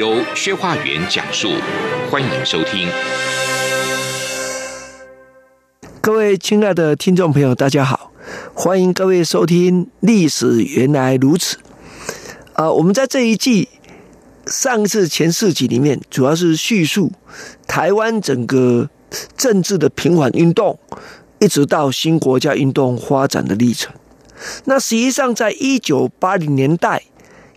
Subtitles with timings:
[0.00, 1.50] 由薛化元讲述，
[2.10, 2.88] 欢迎收听。
[6.00, 8.10] 各位亲爱的听众朋友，大家好，
[8.54, 11.58] 欢迎各位收听《历史原来如此》
[12.54, 13.68] 啊、我们在这一季
[14.46, 17.12] 上一次前四集里面，主要是叙述
[17.66, 18.88] 台湾整个
[19.36, 20.78] 政治的平缓运动，
[21.40, 23.92] 一直到新国家运动发展的历程。
[24.64, 27.02] 那实际上，在一九八零年代，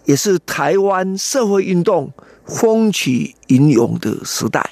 [0.03, 2.11] 也是台湾社会运动
[2.45, 4.71] 风起云涌的时代。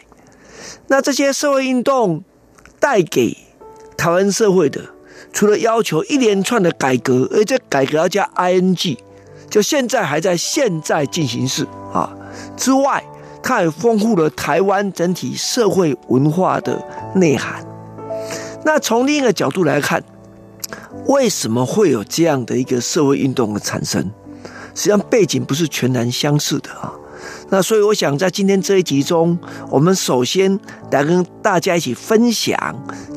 [0.88, 2.24] 那这些社会运动
[2.80, 3.38] 带给
[3.98, 4.82] 台湾社会的，
[5.32, 8.98] 除了要求一连串的改革，而这改革要加 ing，
[9.50, 12.14] 就现在还在现在进行式啊
[12.58, 13.04] 之外，
[13.42, 16.84] 它也丰富了台湾整体社会文化的
[17.16, 17.66] 内涵。
[18.64, 20.04] 那从另一个角度来看，
[21.08, 24.12] 为什么会有这样的一个社会运动的产生？
[24.76, 26.94] 实际上背景不是全然相似的啊，
[27.50, 29.38] 那所以我想在今天这一集中，
[29.70, 30.60] 我们首先
[30.92, 32.56] 来跟大家一起分享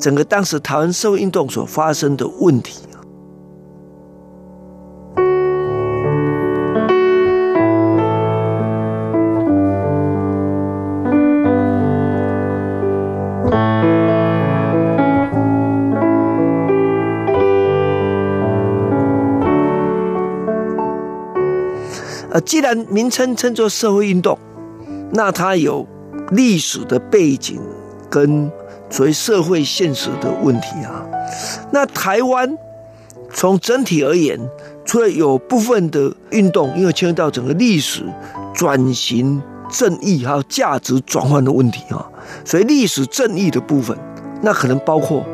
[0.01, 2.81] 整个当时台湾社会运动所发生的问题。
[22.35, 24.37] 呃，既然名称称作社会运动，
[25.13, 25.87] 那它有
[26.33, 27.61] 历史的背景
[28.11, 28.51] 跟
[28.91, 31.07] 所谓社会现实的问题啊。
[31.73, 32.59] 那台湾
[33.33, 34.37] 从整体而言，
[34.85, 38.03] 除了有部分的运动，因为牵涉到整个历史
[38.53, 39.41] 转型
[39.71, 42.05] 正义还有价值转换的问题啊，
[42.45, 43.97] 所以历史正义的部分，
[44.43, 45.25] 那可能包括。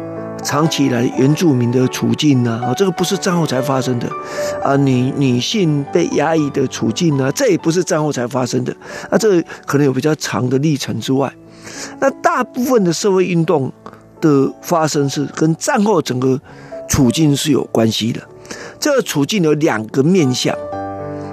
[0.42, 2.60] 长期以来原住民的处境呢？
[2.64, 4.08] 啊，这个不是战后才发生的，
[4.62, 8.74] 啊，女女性被压抑的处境呢，这也不是战后才发生的，
[9.10, 11.32] 啊，这可能有比较长的历程之外，
[12.00, 13.72] 那大部分的社会运动
[14.20, 16.40] 的发生是跟战后整个
[16.88, 18.20] 处境是有关系的。
[18.78, 20.54] 这个处境有两个面向，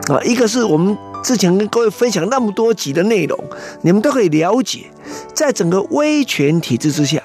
[0.10, 3.40] 啊，一个是我们之前跟各位分享那么多集的内容，
[3.82, 4.86] 你们都可以了解，
[5.34, 7.22] 在整个威权体制之下。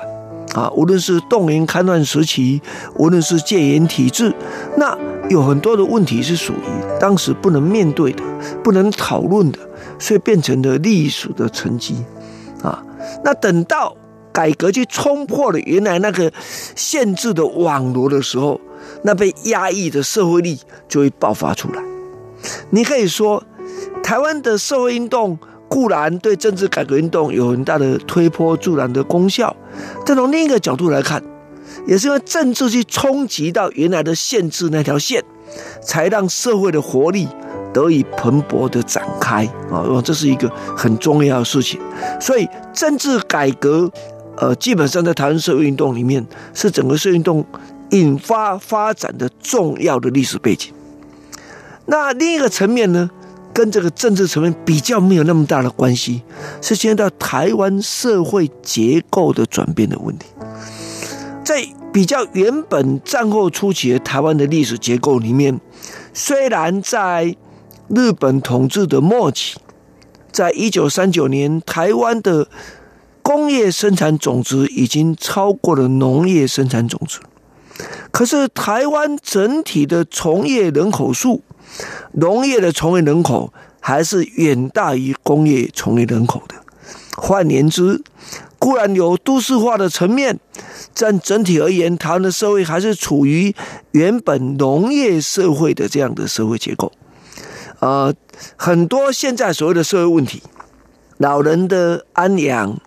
[0.54, 2.60] 啊，无论是动员戡乱时期，
[2.96, 4.34] 无论是戒严体制，
[4.76, 4.96] 那
[5.30, 8.22] 有很多的问题是属于当时不能面对的、
[8.62, 9.58] 不能讨论的，
[9.98, 12.04] 所以变成了历史的沉积。
[12.62, 12.84] 啊，
[13.24, 13.96] 那等到
[14.32, 16.30] 改革去冲破了原来那个
[16.76, 18.60] 限制的网罗的时候，
[19.04, 21.82] 那被压抑的社会力就会爆发出来。
[22.70, 23.42] 你可以说，
[24.02, 25.38] 台湾的社会运动。
[25.72, 29.56] 固然对政治改革运动有很大的推波助澜的功效，
[30.04, 31.22] 但从另一个角度来看，
[31.87, 35.22] 也是因为政治去冲击到原来的限制那条线，
[35.82, 37.28] 才让社会的活力
[37.72, 39.84] 得以蓬勃的展开啊！
[40.04, 41.81] 这是一个很重要的事情。
[42.21, 43.91] 所以政治改革，
[44.37, 47.44] 呃，基本上在台湾社会运动里面，是整个社会运动
[47.91, 50.72] 引发发展的重要的历史背景。
[51.87, 53.10] 那另一个层面呢？
[53.54, 56.22] 跟这个政治层面比较没有那么大的关系，
[56.60, 60.26] 是现在到台湾社会结构的转变的问题。
[61.44, 65.60] 在比较原本战后初期的台湾的历史结构里面，
[66.14, 67.36] 虽然在
[67.88, 69.58] 日本统治的末期，
[70.30, 72.48] 在一九三九年，台湾的
[73.22, 77.18] 工业生产总值已经超过了农业生产总值，
[78.10, 81.42] 可是台湾整体的从业人口数。
[82.12, 86.54] 农业的从业人口还是远大于工业从业人口的。
[87.16, 88.03] 换言之，
[88.59, 90.38] 固然有都市化的层面，
[90.94, 93.54] 但整体而言，台湾的社会还是处于
[93.91, 96.91] 原本农业社会的这样的社会结构。
[97.80, 98.15] 呃，
[98.56, 100.42] 很多现在所谓的社会问题，
[101.18, 102.80] 老人的安养、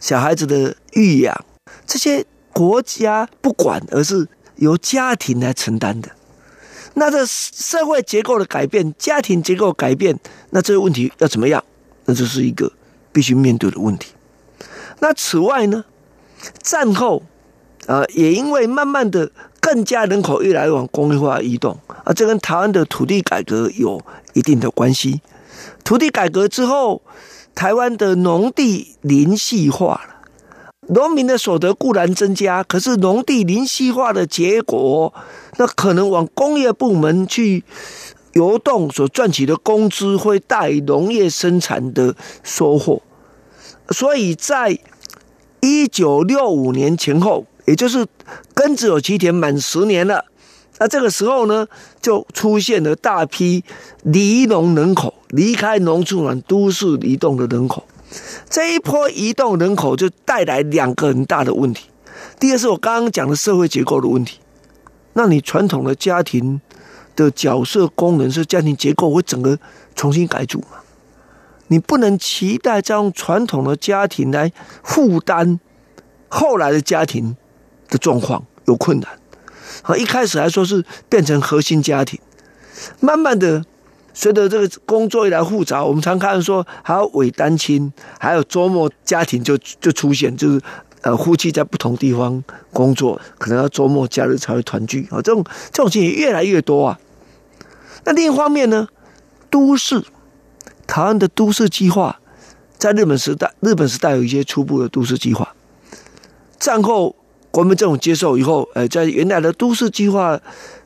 [0.00, 1.44] 小孩子的育养，
[1.86, 4.26] 这些国家不管，而是
[4.56, 6.10] 由家庭来承担的。
[6.98, 10.18] 那这社会结构的改变，家庭结构改变，
[10.50, 11.62] 那这个问题要怎么样？
[12.04, 12.72] 那这是一个
[13.12, 14.12] 必须面对的问题。
[15.00, 15.84] 那此外呢，
[16.60, 17.22] 战后
[17.86, 19.30] 啊，也因为慢慢的
[19.60, 24.00] 更加人口越来越往工业化移动啊，这跟台湾的土地改革有
[24.32, 25.20] 一定的关系。
[25.84, 27.02] 土地改革之后，
[27.54, 30.16] 台湾的农地林系化了。
[30.88, 35.12] 农民的所得固然增加，可是农地林系化的结果，
[35.58, 37.62] 那可能往工业部门去
[38.32, 43.02] 流动，所赚取的工资会大于农业生产的收获。
[43.90, 44.78] 所以在
[45.60, 48.06] 一九六五年前后，也就是
[48.54, 50.24] 耕者有其田满十年了，
[50.78, 51.66] 那这个时候呢，
[52.00, 53.62] 就出现了大批
[54.04, 57.84] 离农人口，离开农村往都市移动的人口。
[58.48, 61.90] 这一波移动人口就带来两个很大的问题。
[62.40, 64.38] 第二是我刚刚讲的社会结构的问题。
[65.12, 66.60] 那你传统的家庭
[67.14, 69.58] 的角色功能是家庭结构会整个
[69.94, 70.78] 重新改组嘛？
[71.66, 74.52] 你不能期待这样传统的家庭来
[74.82, 75.60] 负担
[76.28, 77.36] 后来的家庭
[77.88, 79.18] 的状况有困难。
[79.82, 82.18] 啊，一开始还说是变成核心家庭，
[83.00, 83.64] 慢慢的。
[84.20, 90.60] 随着这个工作越来越复杂，我们常看说还有伪单亲，还有周末家庭就就出现，就是
[91.02, 92.42] 呃夫妻在不同地方
[92.72, 95.22] 工作，可能要周末假日才会团聚啊。
[95.22, 96.98] 这种这种情形越来越多啊。
[98.02, 98.88] 那另一方面呢，
[99.50, 100.02] 都市
[100.88, 102.18] 台湾的都市计划，
[102.76, 105.54] 在日本时代，日本时代有一些初步的都市计划，
[106.58, 107.14] 战后
[107.52, 110.36] 国民政府接受以后，呃，在原来的都市计划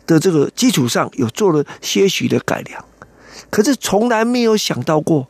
[0.07, 2.85] 的这个基础上，有做了些许的改良。
[3.53, 5.29] 可是从来没有想到过，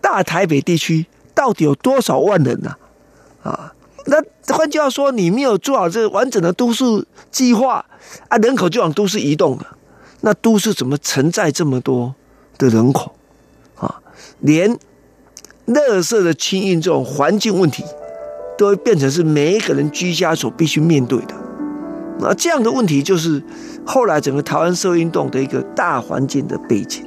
[0.00, 1.04] 大台北地区
[1.34, 2.74] 到底有多少万人呢？
[3.42, 3.74] 啊？
[4.06, 4.16] 那
[4.54, 6.84] 换句话说，你没有做好这个完整的都市
[7.30, 7.84] 计划
[8.28, 9.76] 啊，人口就往都市移动了。
[10.22, 12.14] 那都市怎么承载这么多
[12.56, 13.14] 的人口？
[13.76, 14.00] 啊，
[14.40, 14.78] 连
[15.66, 17.84] 垃圾的清运这种环境问题，
[18.56, 21.34] 都会变成是每一个人居家所必须面对的。
[22.20, 23.42] 那这样的问题，就是
[23.84, 27.06] 后来整个台湾社会运动的一个大环境的背景。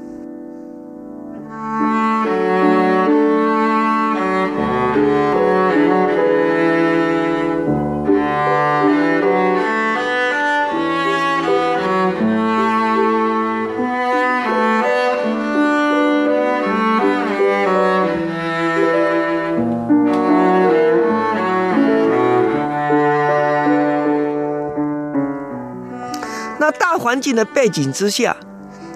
[27.36, 28.36] 的背景之下，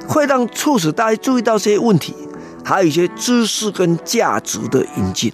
[0.08, 2.16] 会让促使大家注意到这些问题，
[2.64, 5.32] 还有一些知识跟价值的引进。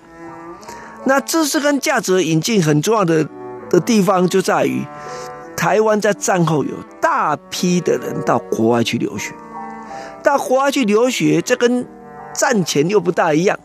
[1.06, 3.28] 那知识跟价值的引进很重要的
[3.70, 4.86] 的地方就在于，
[5.56, 9.34] 台湾在战后有大批的人到国外去留学，
[10.22, 11.88] 到国外去留学，这跟
[12.34, 13.58] 战前又不大一样。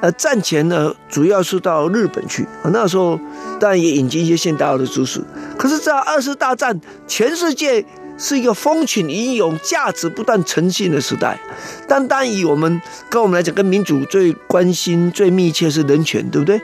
[0.00, 3.20] 呃，战前呢，主要是到日本去，那时候
[3.60, 5.22] 当然也引进一些现代的知识。
[5.58, 7.84] 可是，在二次大战，全世界。
[8.18, 11.38] 是一个风起云涌、价值不断呈现的时代。
[11.86, 16.60] 单单以我们跟我们来讲，跟民主最关心、最密切是人权，对不对？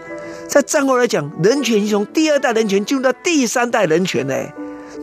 [0.49, 4.35] 在战后来讲，人权已经从第二代人权进入到第三代人权呢。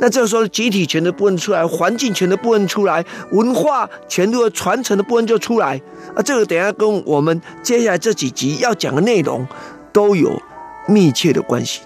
[0.01, 5.81] 那这个时候，集体权的部分出来，环境权的部分出来，文化权的传承的部分就出来。
[6.16, 9.46] 啊，这个等下跟我们接下来这几集要讲的内容
[9.92, 10.42] 都有
[10.88, 11.81] 密切的关系。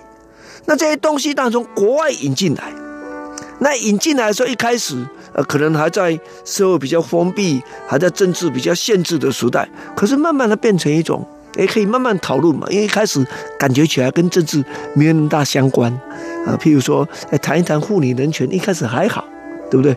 [0.66, 2.83] 那这些东西当中国外引进来。
[3.64, 4.94] 那引进来的时候，一开始
[5.32, 9.68] 呃，可能还在社会比较封闭，还在政治比较限制的时代。
[9.96, 12.68] 可是慢慢的变成一种，也可以慢慢讨论嘛。
[12.70, 13.26] 因为一开始
[13.58, 14.62] 感觉起来跟政治
[14.94, 15.90] 没有那么大相关
[16.46, 16.60] 啊。
[16.62, 19.24] 譬如说，哎，谈一谈妇女人权，一开始还好，
[19.72, 19.96] 对不对？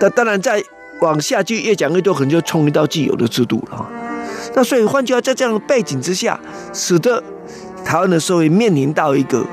[0.00, 0.62] 但当然再
[1.02, 3.86] 往下去越讲越多，可能就冲一道既有的制度了。
[4.54, 6.40] 那所以换句话，在这样的背景之下，
[6.72, 7.22] 使得
[7.84, 9.44] 台湾的社会面临到一个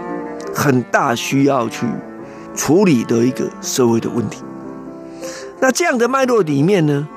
[0.55, 1.85] 很大需要去。
[2.55, 4.43] 处理的一个社会的问题，
[5.59, 7.07] 那这样的脉络里面呢，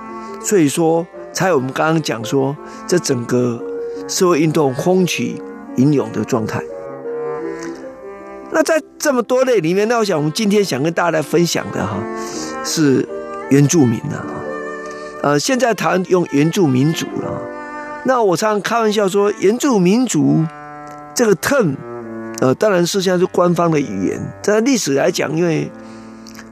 [0.41, 3.63] 所以说才有我们刚刚讲说，这整个
[4.09, 5.43] 社会运动风起
[5.77, 6.63] 云涌的状态。
[8.51, 11.99] 那在这么多类里面，那我想我们今天想跟大家来分享的哈，
[12.65, 13.07] 是
[13.51, 14.25] 原住民的哈，
[15.23, 17.43] 呃，现在谈用原住民族了，
[18.05, 20.45] 那我常常开玩笑说，原住民族
[21.15, 21.75] 这个 term。
[22.41, 24.21] 呃，当然是现在是官方的语言。
[24.43, 25.71] 在历史来讲，因为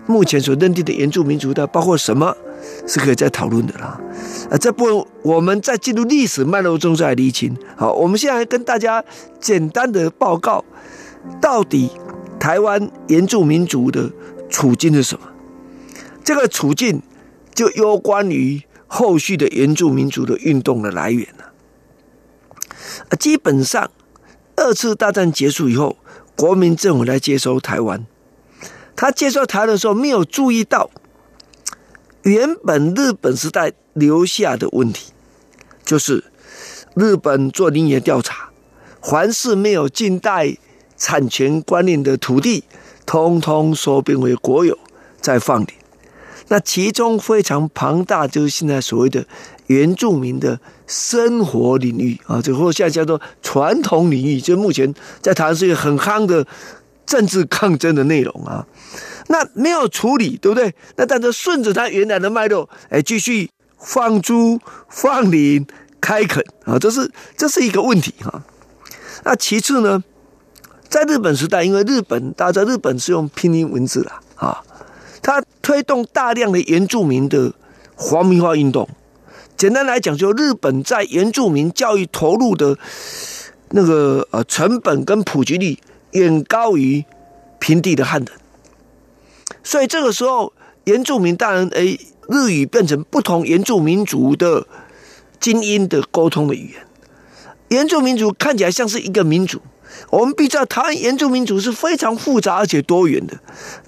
[0.07, 2.35] 目前所认定的原住民族的包括什么，
[2.87, 4.01] 是可以再讨论的啦。
[4.51, 7.55] 啊，这部分我们在进入历史脉络中再厘清。
[7.77, 9.05] 好，我们现在跟大家
[9.39, 10.65] 简单的报告，
[11.41, 11.91] 到底
[12.41, 14.11] 台湾原住民族的
[14.49, 15.27] 处境是什么？
[16.25, 17.03] 这个处境
[17.55, 21.53] 就攸关于后续的原住民族的运动的来源了。
[23.11, 23.91] 啊，基本上。
[24.65, 25.99] 二次大战结束以后，
[26.35, 28.07] 国民政府来接收台湾。
[28.97, 30.91] 他接收台湾的时候，没有注意到
[32.23, 35.13] 原本日本时代留下的问题，
[35.85, 36.25] 就是
[36.95, 38.49] 日本做林业调查，
[39.03, 40.57] 凡是没有近代
[40.97, 42.65] 产权观念的土地，
[43.05, 44.79] 通通收编为国有，
[45.21, 45.69] 再放领。
[46.49, 49.27] 那其中非常庞大，就是现在所谓的
[49.67, 56.47] 原住民的生活领域啊，这或现在叫做传统领域，就目前在台湾是一个很夯的
[57.07, 58.67] 政治抗争的内容啊。
[59.29, 60.75] 那没有处理，对不对？
[60.97, 65.67] 那但是顺着它原来的脉络，哎，继续放猪、放领、
[66.01, 68.43] 开垦啊，这是这是一个问题哈。
[69.25, 70.05] 那其次呢，
[70.91, 74.63] 在日本时代，因为日本大家知道日本是用拼音文字了啊。
[75.23, 77.51] 他推动大量的原住民的
[77.95, 78.87] 皇民化运动，
[79.57, 82.77] 简单来讲，就日本在原住民教育投入的
[83.71, 85.79] 那个呃成本跟普及率
[86.13, 87.05] 远高于
[87.59, 88.29] 平地的汉人，
[89.63, 90.53] 所以这个时候
[90.85, 94.67] 原住民当然诶日语变成不同原住民族的
[95.41, 96.87] 精英的沟通的语言，
[97.69, 99.61] 原住民族看起来像是一个民族。
[100.11, 103.39] 我们必须知道，台湾原住民族是非常复杂而且多元的。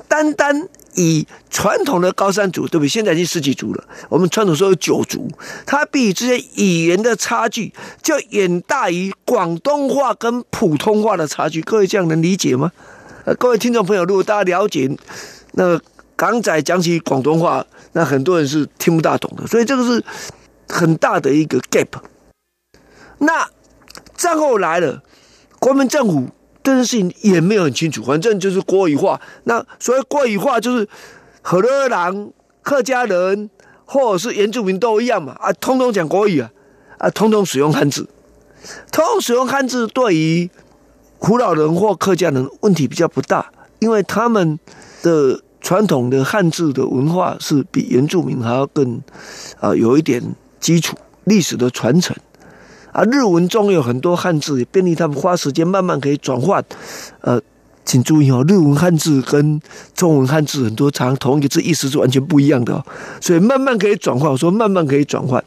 [0.06, 2.88] 单单以传统的高山族，对不对？
[2.88, 3.84] 现在已经十几族了。
[4.08, 5.30] 我们传统说有九族，
[5.64, 7.72] 它比这些语言的差距
[8.02, 11.62] 就远大于广东话跟普通话的差距。
[11.62, 12.72] 各位这样能理解吗？
[13.24, 14.90] 呃，各位听众朋友，如果大家了解
[15.52, 15.80] 那
[16.16, 19.46] 港仔讲起广东话，那很多人是听不大懂的。
[19.46, 20.04] 所以这个是
[20.68, 21.88] 很大的一个 gap。
[23.18, 23.48] 那
[24.16, 25.02] 战后来了。
[25.58, 26.28] 国民政府
[26.66, 29.20] 这件事情也没有很清楚，反正就是国语化。
[29.44, 30.88] 那所谓国语化，就是
[31.40, 33.48] 河洛人、客家人
[33.84, 36.50] 或者是原住民都一样嘛，啊，通通讲国语啊，
[36.98, 38.08] 啊，通通使用汉字。
[38.90, 40.50] 通通使用汉字对于
[41.20, 44.58] 福佬人或客家人问题比较不大，因为他们
[45.04, 49.00] 的传统的汉字的文化是比原住民还要更
[49.60, 50.20] 啊有一点
[50.58, 52.16] 基础历史的传承。
[52.96, 56.64] 啊，日文中有很多汉字，也便利他们花时间慢慢可以转换。
[57.20, 57.38] 呃，
[57.84, 59.60] 请注意哦，日文汉字跟
[59.94, 62.82] 中文汉字很多常同一个字意思是完全不一样的哦，
[63.20, 64.30] 所以慢慢可以转换。
[64.30, 65.44] 我说慢慢可以转换。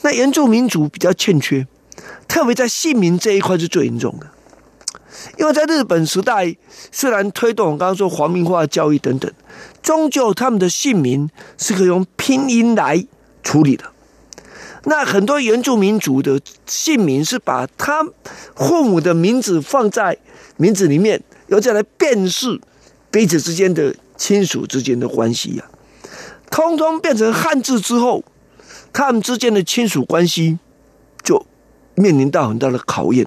[0.00, 1.64] 那原住民族比较欠缺，
[2.26, 4.26] 特别在姓名这一块是最严重的，
[5.38, 6.56] 因为在日本时代，
[6.90, 9.30] 虽然推动我刚刚说皇民化教育等等，
[9.80, 13.06] 终究他们的姓名是可以用拼音来
[13.44, 13.84] 处理的。
[14.84, 18.04] 那很多原住民族的姓名是把他
[18.56, 20.18] 父母的名字放在
[20.56, 22.60] 名字里面，由这样来辨识
[23.10, 25.70] 彼此之间的亲属之间的关系呀、啊。
[26.50, 28.24] 通通变成汉字之后，
[28.92, 30.58] 他们之间的亲属关系
[31.22, 31.46] 就
[31.94, 33.26] 面临到很大的考验，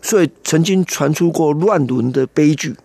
[0.00, 2.76] 所以曾经传出过乱伦的悲剧。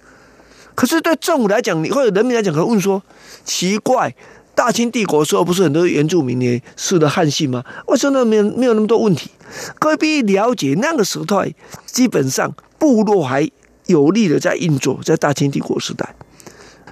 [0.74, 3.04] 可是对政府来讲，或者人民来讲，可能问说
[3.46, 4.16] 奇怪。
[4.62, 7.66] 大清帝国时候不是很多原住民呢是的汉姓吗？
[7.88, 9.32] 为什么没有没有那么多问题？
[9.80, 11.52] 各位必须了解，那个时代
[11.88, 13.50] 基本上部落还
[13.88, 16.14] 有力的在运作，在大清帝国时代。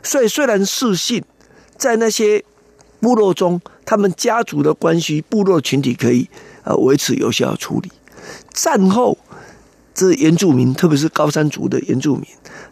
[0.02, 1.24] 所以虽然世姓，
[1.78, 2.44] 在那些
[3.00, 6.28] 部落中，他们家族的关系、部落群体可以
[6.64, 7.92] 呃维持有效处理。
[8.52, 9.16] 战后，
[9.94, 12.26] 这原住民，特别是高山族的原住民，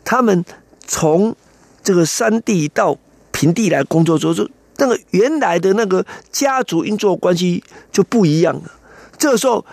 [0.03, 0.43] 他们
[0.87, 1.35] 从
[1.83, 2.97] 这个山地到
[3.31, 4.47] 平地来工作之后。
[4.77, 8.71] 那个原来的那个家族运作关系就不一样了。
[9.17, 9.65] 这个时候，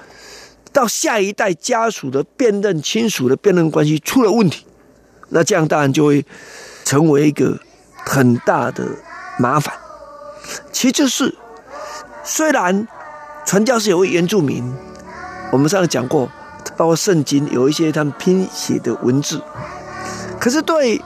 [0.73, 4.67] 到下一代家属的辨认、亲属的辨认关系出了问题，
[5.29, 6.25] 那这样当然就会
[6.85, 7.59] 成为一个
[8.05, 8.85] 很大的
[9.39, 9.75] 麻烦。
[10.73, 11.35] 其次是，
[12.25, 12.89] 虽然
[13.45, 14.75] 传教士有位原住民，
[15.53, 16.31] 我们上次讲过，
[16.77, 19.41] 包括圣经有一些他们拼写的文字，
[20.41, 21.01] 可是对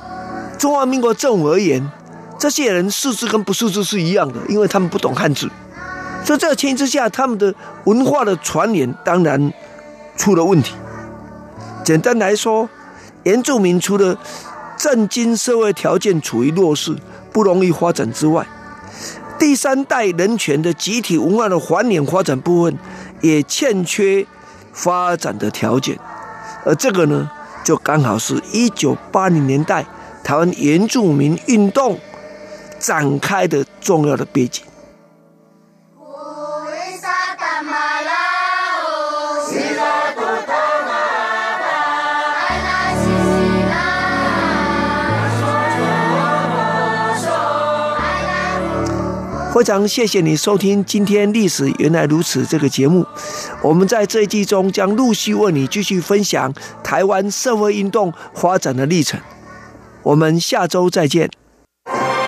[0.59, 1.91] 中华民国政府而言，
[2.39, 5.51] 这些人识字跟不识字是一样的，因为他们不懂汉字，
[6.25, 7.53] 所以这个情形之下，他们的
[7.85, 9.53] 文化的传染当然
[10.17, 10.75] 出了问题。
[11.85, 12.69] 简单来说，
[13.25, 14.17] 原住民除了
[14.77, 16.97] 震惊社会条件处于弱势、
[17.33, 18.47] 不容易发展之外，
[19.37, 22.79] 第三代人权的集体文化的繁衍发展部分
[23.21, 24.25] 也欠缺
[24.73, 25.99] 发展的条件，
[26.65, 27.29] 而这个呢，
[27.65, 29.85] 就刚好是一九八零年代
[30.23, 31.99] 台湾原住民运动。
[32.79, 34.65] 展开的重要的背景。
[49.59, 53.05] 非常谢谢你收听今天《历史原来如此》这个节目。
[53.61, 56.55] 我们在这一季中将陆续为你继续分享
[56.85, 59.19] 台湾社会运动发展的历程。
[60.05, 61.29] 我们下周再见。